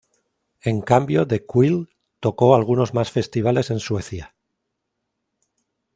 [0.71, 1.89] En cambio The Quill
[2.19, 4.33] tocó algunos más festivales en Suecia.